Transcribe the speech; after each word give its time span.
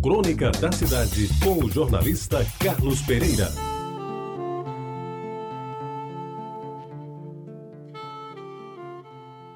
Crônica 0.00 0.52
da 0.52 0.70
Cidade, 0.70 1.28
com 1.42 1.64
o 1.64 1.68
jornalista 1.68 2.46
Carlos 2.60 3.02
Pereira. 3.02 3.48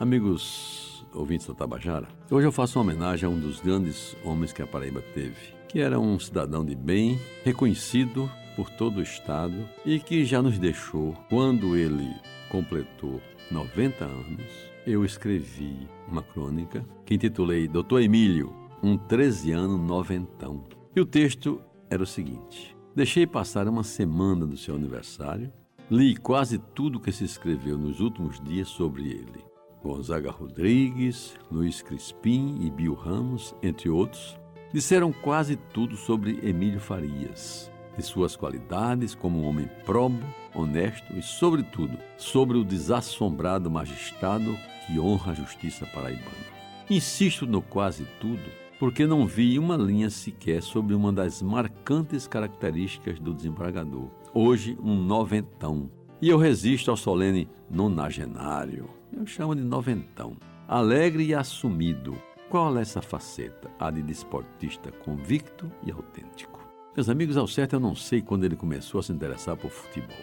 Amigos 0.00 1.06
ouvintes 1.14 1.46
da 1.46 1.54
Tabajara, 1.54 2.08
hoje 2.28 2.48
eu 2.48 2.50
faço 2.50 2.80
uma 2.80 2.84
homenagem 2.84 3.28
a 3.28 3.30
um 3.30 3.38
dos 3.38 3.60
grandes 3.60 4.16
homens 4.24 4.52
que 4.52 4.60
a 4.60 4.66
Paraíba 4.66 5.00
teve, 5.14 5.54
que 5.68 5.78
era 5.78 6.00
um 6.00 6.18
cidadão 6.18 6.64
de 6.64 6.74
bem, 6.74 7.16
reconhecido 7.44 8.28
por 8.56 8.68
todo 8.70 8.98
o 8.98 9.02
Estado 9.02 9.54
e 9.86 10.00
que 10.00 10.24
já 10.24 10.42
nos 10.42 10.58
deixou 10.58 11.14
quando 11.28 11.76
ele 11.76 12.12
completou 12.48 13.20
90 13.52 14.04
anos. 14.04 14.74
Eu 14.84 15.04
escrevi 15.04 15.88
uma 16.08 16.22
crônica 16.22 16.84
que 17.06 17.14
intitulei 17.14 17.68
Doutor 17.68 18.02
Emílio, 18.02 18.63
um 18.84 18.98
13 18.98 19.50
ano 19.52 19.78
noventão. 19.78 20.62
E 20.94 21.00
o 21.00 21.06
texto 21.06 21.58
era 21.88 22.02
o 22.02 22.06
seguinte: 22.06 22.76
Deixei 22.94 23.26
passar 23.26 23.66
uma 23.66 23.82
semana 23.82 24.46
do 24.46 24.58
seu 24.58 24.74
aniversário, 24.74 25.50
li 25.90 26.14
quase 26.14 26.58
tudo 26.58 27.00
que 27.00 27.10
se 27.10 27.24
escreveu 27.24 27.78
nos 27.78 28.00
últimos 28.00 28.38
dias 28.40 28.68
sobre 28.68 29.08
ele. 29.08 29.42
Gonzaga 29.82 30.30
Rodrigues, 30.30 31.34
Luiz 31.50 31.80
Crispim 31.80 32.58
e 32.60 32.70
Bill 32.70 32.92
Ramos, 32.92 33.54
entre 33.62 33.88
outros, 33.88 34.38
disseram 34.70 35.12
quase 35.12 35.56
tudo 35.56 35.96
sobre 35.96 36.38
Emílio 36.42 36.80
Farias, 36.80 37.70
de 37.96 38.02
suas 38.02 38.36
qualidades 38.36 39.14
como 39.14 39.40
um 39.40 39.46
homem 39.46 39.68
probo, 39.86 40.22
honesto 40.54 41.10
e, 41.16 41.22
sobretudo, 41.22 41.96
sobre 42.18 42.58
o 42.58 42.64
desassombrado 42.64 43.70
magistrado 43.70 44.54
que 44.86 44.98
honra 44.98 45.32
a 45.32 45.34
justiça 45.34 45.86
paraibana. 45.86 46.52
Insisto 46.90 47.46
no 47.46 47.62
quase 47.62 48.06
tudo 48.20 48.63
porque 48.78 49.06
não 49.06 49.26
vi 49.26 49.58
uma 49.58 49.76
linha 49.76 50.10
sequer 50.10 50.62
sobre 50.62 50.94
uma 50.94 51.12
das 51.12 51.40
marcantes 51.40 52.26
características 52.26 53.20
do 53.20 53.32
desembargador, 53.32 54.08
hoje 54.32 54.76
um 54.82 54.94
noventão. 54.94 55.90
E 56.20 56.28
eu 56.28 56.38
resisto 56.38 56.90
ao 56.90 56.96
solene 56.96 57.48
nonagenário, 57.70 58.88
eu 59.12 59.26
chamo 59.26 59.54
de 59.54 59.62
noventão. 59.62 60.36
Alegre 60.66 61.24
e 61.24 61.34
assumido. 61.34 62.16
Qual 62.48 62.76
é 62.78 62.82
essa 62.82 63.02
faceta? 63.02 63.70
A 63.78 63.90
de 63.90 64.02
desportista 64.02 64.90
convicto 64.90 65.70
e 65.84 65.90
autêntico. 65.90 66.60
Meus 66.96 67.08
amigos, 67.08 67.36
ao 67.36 67.46
certo 67.46 67.74
eu 67.74 67.80
não 67.80 67.94
sei 67.94 68.22
quando 68.22 68.44
ele 68.44 68.56
começou 68.56 69.00
a 69.00 69.02
se 69.02 69.12
interessar 69.12 69.56
por 69.56 69.70
futebol. 69.70 70.16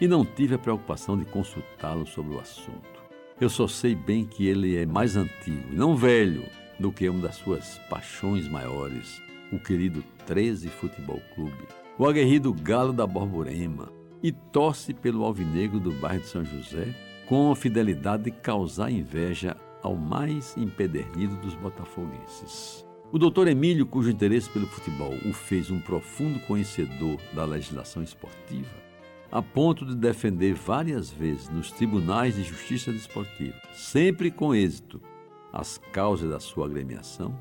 E 0.00 0.06
não 0.06 0.24
tive 0.24 0.54
a 0.54 0.58
preocupação 0.58 1.18
de 1.18 1.24
consultá-lo 1.24 2.06
sobre 2.06 2.34
o 2.34 2.40
assunto. 2.40 3.02
Eu 3.40 3.48
só 3.48 3.66
sei 3.66 3.94
bem 3.94 4.24
que 4.24 4.46
ele 4.46 4.76
é 4.76 4.86
mais 4.86 5.16
antigo 5.16 5.72
e 5.72 5.76
não 5.76 5.96
velho 5.96 6.44
do 6.78 6.92
que 6.92 7.08
uma 7.08 7.22
das 7.22 7.36
suas 7.36 7.78
paixões 7.90 8.48
maiores, 8.48 9.20
o 9.52 9.58
querido 9.58 10.02
13 10.26 10.68
Futebol 10.68 11.20
Clube, 11.34 11.66
o 11.98 12.06
aguerrido 12.06 12.52
Galo 12.52 12.92
da 12.92 13.06
Borborema, 13.06 13.90
e 14.22 14.32
torce 14.32 14.92
pelo 14.92 15.24
alvinegro 15.24 15.78
do 15.78 15.92
bairro 15.92 16.20
de 16.20 16.26
São 16.26 16.44
José 16.44 16.94
com 17.26 17.52
a 17.52 17.56
fidelidade 17.56 18.24
de 18.24 18.30
causar 18.30 18.90
inveja 18.90 19.56
ao 19.82 19.94
mais 19.94 20.56
empedernido 20.56 21.36
dos 21.36 21.54
botafoguenses. 21.54 22.84
O 23.12 23.18
doutor 23.18 23.48
Emílio, 23.48 23.86
cujo 23.86 24.10
interesse 24.10 24.50
pelo 24.50 24.66
futebol 24.66 25.14
o 25.24 25.32
fez 25.32 25.70
um 25.70 25.80
profundo 25.80 26.40
conhecedor 26.40 27.18
da 27.32 27.44
legislação 27.44 28.02
esportiva, 28.02 28.88
a 29.30 29.40
ponto 29.40 29.84
de 29.84 29.94
defender 29.94 30.54
várias 30.54 31.10
vezes 31.10 31.48
nos 31.48 31.70
tribunais 31.70 32.34
de 32.34 32.42
justiça 32.42 32.92
desportiva, 32.92 33.56
sempre 33.72 34.30
com 34.30 34.54
êxito, 34.54 35.00
as 35.52 35.78
causas 35.92 36.30
da 36.30 36.40
sua 36.40 36.66
agremiação, 36.66 37.34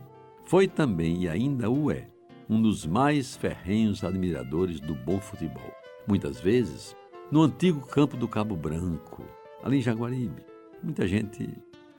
foi 0.45 0.67
também 0.67 1.23
e 1.23 1.29
ainda 1.29 1.69
o 1.69 1.91
é 1.91 2.07
um 2.49 2.61
dos 2.61 2.85
mais 2.85 3.35
ferrenhos 3.35 4.03
admiradores 4.03 4.79
do 4.79 4.95
bom 4.95 5.19
futebol. 5.19 5.71
Muitas 6.07 6.39
vezes, 6.39 6.95
no 7.29 7.41
antigo 7.41 7.85
campo 7.85 8.15
do 8.15 8.27
Cabo 8.27 8.55
Branco, 8.55 9.25
ali 9.61 9.79
em 9.79 9.81
Jaguaribe. 9.81 10.45
Muita 10.81 11.05
gente 11.07 11.49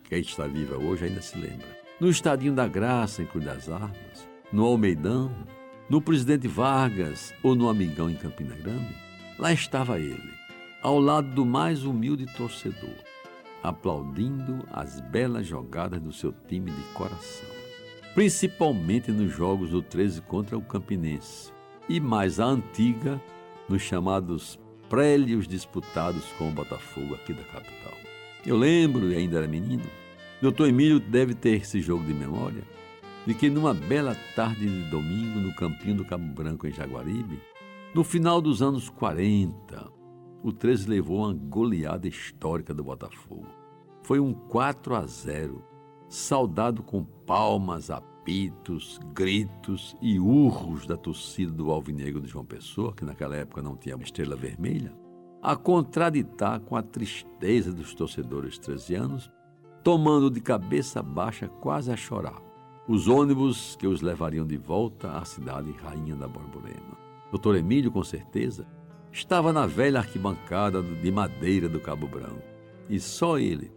que 0.05 0.15
está 0.17 0.47
viva 0.47 0.79
hoje 0.79 1.05
ainda 1.05 1.21
se 1.21 1.37
lembra. 1.37 1.67
No 2.01 2.09
Estadinho 2.09 2.55
da 2.55 2.67
Graça, 2.67 3.23
em 3.23 3.27
Cruz 3.27 3.45
das 3.45 3.69
Armas, 3.69 4.27
no 4.51 4.65
Almeidão, 4.65 5.31
no 5.91 6.01
Presidente 6.01 6.49
Vargas 6.49 7.35
ou 7.43 7.55
no 7.55 7.69
Amigão 7.69 8.09
em 8.09 8.15
Campina 8.15 8.55
Grande, 8.55 8.95
lá 9.39 9.53
estava 9.53 9.99
ele, 9.99 10.33
ao 10.83 10.99
lado 10.99 11.29
do 11.35 11.45
mais 11.45 11.85
humilde 11.85 12.25
torcedor, 12.37 12.95
aplaudindo 13.63 14.65
as 14.73 15.01
belas 15.01 15.47
jogadas 15.47 16.01
do 16.01 16.13
seu 16.13 16.33
time 16.33 16.71
de 16.71 16.83
coração. 16.95 17.49
Principalmente 18.15 19.13
nos 19.13 19.33
jogos 19.33 19.71
do 19.71 19.83
13 19.83 20.23
contra 20.23 20.57
o 20.57 20.63
Campinense 20.63 21.53
e 21.89 22.01
mais 22.01 22.41
a 22.41 22.47
antiga 22.47 23.21
nos 23.69 23.83
chamados 23.83 24.59
prélios 24.89 25.47
disputados 25.47 26.25
com 26.39 26.49
o 26.49 26.53
Botafogo 26.53 27.15
aqui 27.15 27.33
da 27.33 27.45
capital. 27.45 27.93
Eu 28.47 28.57
lembro, 28.57 29.11
e 29.11 29.17
ainda 29.17 29.39
era 29.39 29.47
menino, 29.47 29.85
doutor 30.41 30.69
Emílio 30.69 30.99
deve 30.99 31.35
ter 31.35 31.61
esse 31.61 31.81
jogo 31.81 32.05
de 32.05 32.15
memória, 32.15 32.63
de 33.27 33.35
que 33.35 33.51
numa 33.51 33.75
bela 33.75 34.17
tarde 34.35 34.67
de 34.67 34.91
domingo 34.91 35.39
no 35.39 35.55
campinho 35.55 35.97
do 35.97 36.05
Cabo 36.05 36.25
Branco 36.33 36.67
em 36.67 36.73
Jaguaribe, 36.73 37.41
no 37.95 38.03
final 38.03 38.41
dos 38.41 38.63
anos 38.63 38.89
40, 38.89 39.98
o 40.43 40.53
13 40.53 40.89
levou 40.89 41.19
uma 41.19 41.35
goleada 41.35 42.07
histórica 42.07 42.73
do 42.73 42.85
Botafogo. 42.85 43.47
Foi 44.03 44.21
um 44.21 44.33
4 44.33 44.95
a 44.95 45.07
0, 45.07 45.63
saudado 46.09 46.83
com 46.83 47.05
palmas, 47.05 47.91
apitos, 47.91 48.99
gritos 49.15 49.97
e 50.01 50.19
urros 50.19 50.87
da 50.87 50.97
torcida 50.97 51.53
do 51.53 51.71
Alvinegro 51.71 52.21
de 52.21 52.29
João 52.29 52.45
Pessoa, 52.45 52.95
que 52.95 53.05
naquela 53.05 53.37
época 53.37 53.63
não 53.63 53.77
tinha 53.77 53.97
uma 53.97 54.05
estrela 54.05 54.37
vermelha, 54.37 54.93
a 55.43 55.57
contraditar 55.57 56.61
com 56.61 56.77
a 56.77 56.83
tristeza 56.83 57.73
dos 57.73 57.95
torcedores 57.95 58.59
13 58.59 58.95
anos, 58.95 59.31
tomando 59.83 60.31
de 60.31 60.41
cabeça 60.41 61.03
baixa 61.03 61.49
quase 61.49 61.91
a 61.91 61.97
chorar 61.97 62.49
os 62.89 63.07
ônibus 63.07 63.77
que 63.77 63.87
os 63.87 64.01
levariam 64.01 64.47
de 64.47 64.57
volta 64.57 65.19
à 65.19 65.23
cidade 65.23 65.71
rainha 65.73 66.17
da 66.17 66.27
Borborema. 66.27 66.97
Doutor 67.31 67.55
Emílio, 67.57 67.93
com 67.93 68.03
certeza, 68.03 68.67
estava 69.13 69.53
na 69.53 69.67
velha 69.67 69.99
arquibancada 69.99 70.83
de 70.83 71.11
madeira 71.11 71.69
do 71.69 71.81
Cabo 71.81 72.07
Branco. 72.07 72.43
E 72.89 72.99
só 72.99 73.39
ele, 73.39 73.71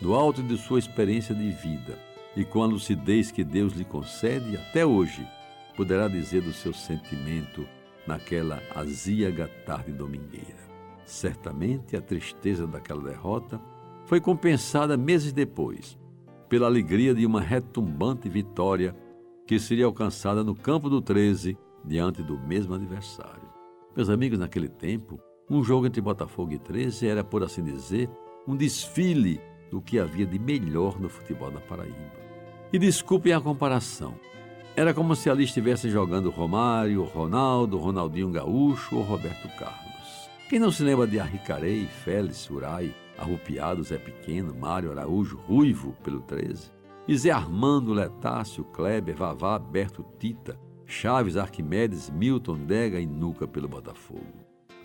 do 0.00 0.14
alto 0.14 0.42
de 0.42 0.56
sua 0.56 0.78
experiência 0.78 1.34
de 1.34 1.50
vida 1.50 1.98
e 2.36 2.44
com 2.44 2.62
a 2.62 2.66
lucidez 2.66 3.30
que 3.30 3.42
Deus 3.42 3.72
lhe 3.72 3.84
concede 3.84 4.56
até 4.56 4.84
hoje, 4.84 5.26
poderá 5.76 6.08
dizer 6.08 6.42
do 6.42 6.52
seu 6.52 6.72
sentimento 6.72 7.66
naquela 8.06 8.62
azíaga 8.74 9.48
tarde 9.66 9.92
domingueira. 9.92 10.68
Certamente 11.04 11.96
a 11.96 12.00
tristeza 12.00 12.66
daquela 12.66 13.02
derrota 13.02 13.60
foi 14.06 14.20
compensada 14.20 14.96
meses 14.96 15.32
depois 15.32 15.98
pela 16.48 16.66
alegria 16.66 17.14
de 17.14 17.26
uma 17.26 17.40
retumbante 17.40 18.28
vitória 18.28 18.96
que 19.46 19.58
seria 19.58 19.84
alcançada 19.84 20.42
no 20.42 20.54
campo 20.54 20.88
do 20.88 21.00
13 21.00 21.56
diante 21.84 22.22
do 22.22 22.38
mesmo 22.38 22.74
adversário. 22.74 23.57
Meus 23.96 24.08
amigos, 24.08 24.38
naquele 24.38 24.68
tempo, 24.68 25.20
um 25.50 25.62
jogo 25.64 25.86
entre 25.86 26.00
Botafogo 26.00 26.52
e 26.52 26.58
13 26.58 27.06
era, 27.08 27.24
por 27.24 27.42
assim 27.42 27.62
dizer, 27.62 28.08
um 28.46 28.54
desfile 28.54 29.40
do 29.70 29.80
que 29.80 29.98
havia 29.98 30.26
de 30.26 30.38
melhor 30.38 31.00
no 31.00 31.08
futebol 31.08 31.50
da 31.50 31.60
Paraíba. 31.60 32.12
E 32.72 32.78
desculpem 32.78 33.32
a 33.32 33.40
comparação. 33.40 34.14
Era 34.76 34.94
como 34.94 35.16
se 35.16 35.28
ali 35.28 35.44
estivesse 35.44 35.90
jogando 35.90 36.30
Romário, 36.30 37.02
Ronaldo, 37.02 37.78
Ronaldinho 37.78 38.30
Gaúcho 38.30 38.96
ou 38.96 39.02
Roberto 39.02 39.48
Carlos. 39.58 40.30
Quem 40.48 40.58
não 40.58 40.70
se 40.70 40.82
lembra 40.82 41.06
de 41.06 41.18
Arricarei, 41.18 41.86
Félix, 41.86 42.48
Urai, 42.48 42.94
Arrupiado, 43.18 43.82
Zé 43.82 43.98
Pequeno, 43.98 44.54
Mário 44.54 44.92
Araújo, 44.92 45.38
Ruivo, 45.38 45.94
pelo 46.04 46.20
13? 46.20 46.70
E 47.08 47.16
Zé 47.16 47.30
Armando, 47.30 47.92
Letácio, 47.92 48.64
Kleber, 48.64 49.16
Vavá, 49.16 49.58
Berto 49.58 50.04
Tita, 50.18 50.58
Chaves, 50.90 51.36
Arquimedes, 51.36 52.08
Milton, 52.08 52.64
Dega 52.64 52.98
e 52.98 53.06
Nuca 53.06 53.46
pelo 53.46 53.68
Botafogo. 53.68 54.24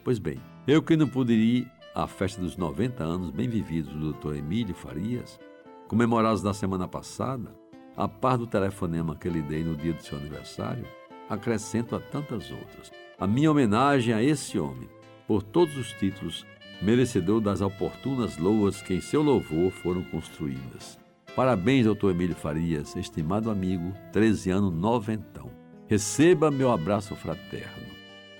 Pois 0.04 0.19
bem, 0.19 0.38
eu 0.68 0.83
que 0.83 0.98
não 0.98 1.07
poderia 1.07 1.60
ir 1.60 1.72
à 1.95 2.06
festa 2.06 2.42
dos 2.42 2.57
90 2.57 3.01
anos 3.01 3.31
bem 3.31 3.48
vividos 3.48 3.94
do 3.94 4.12
Dr. 4.12 4.36
Emílio 4.36 4.75
Farias, 4.75 5.39
comemorados 5.88 6.44
na 6.44 6.54
semana 6.54 6.89
passada, 6.89 7.56
a 7.95 8.06
par 8.06 8.38
do 8.38 8.45
telefonema 8.45 9.16
que 9.16 9.30
lhe 9.30 9.42
dei 9.42 9.63
no 9.63 9.77
dia 9.77 9.94
do 9.94 10.04
seu 10.04 10.18
aniversário, 10.18 10.86
acrescento 11.30 11.95
a 11.95 12.01
tantas 12.01 12.51
outras. 12.51 12.92
A 13.18 13.25
minha 13.25 13.50
homenagem 13.50 14.13
a 14.13 14.22
esse 14.22 14.60
homem, 14.60 14.89
por 15.25 15.42
todos 15.42 15.77
os 15.77 15.94
títulos, 15.94 16.45
merecedor 16.81 17.39
das 17.39 17.62
oportunas 17.62 18.38
loas 18.38 18.81
que 18.81 18.94
em 18.94 19.00
seu 19.00 19.24
louvor 19.24 19.72
foram 19.72 20.04
construídas. 20.04 21.00
Parabéns, 21.33 21.86
doutor 21.86 22.12
Emílio 22.12 22.36
Farias, 22.36 22.94
estimado 22.98 23.50
amigo, 23.50 23.94
13 24.12 24.51
anos 24.51 24.74
noventão. 24.74 25.62
Receba 25.88 26.50
meu 26.50 26.71
abraço 26.71 27.15
fraterno. 27.15 27.94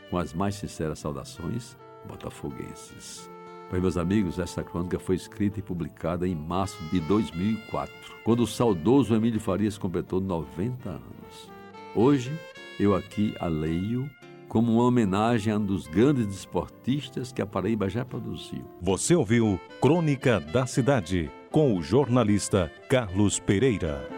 Com 0.10 0.18
as 0.18 0.34
mais 0.34 0.56
sinceras 0.56 1.00
saudações, 1.00 1.78
botafoguenses. 2.08 3.30
Pois, 3.70 3.82
meus 3.82 3.98
amigos, 3.98 4.40
esta 4.40 4.64
crônica 4.64 5.00
foi 5.00 5.16
escrita 5.16 5.60
e 5.60 5.64
publicada 5.64 6.28
em 6.28 6.36
março 6.36 6.82
de 6.90 7.00
2004, 7.02 7.94
quando 8.24 8.44
o 8.44 8.48
saudoso 8.48 9.16
Emílio 9.16 9.40
Farias 9.40 9.78
completou 9.78 10.22
90 10.22 10.90
anos. 10.90 11.52
Hoje, 11.96 12.32
eu 12.80 12.96
aqui 12.96 13.36
a 13.40 13.48
leio 13.48 14.10
como 14.48 14.72
uma 14.72 14.84
homenagem 14.84 15.52
a 15.52 15.58
um 15.58 15.66
dos 15.66 15.88
grandes 15.88 16.28
desportistas 16.28 17.32
que 17.32 17.42
a 17.42 17.46
Paraíba 17.46 17.90
já 17.90 18.06
produziu. 18.06 18.64
Você 18.80 19.16
ouviu 19.16 19.60
Crônica 19.82 20.40
da 20.40 20.68
Cidade 20.68 21.32
com 21.50 21.76
o 21.76 21.82
jornalista 21.82 22.72
Carlos 22.88 23.40
Pereira. 23.40 24.13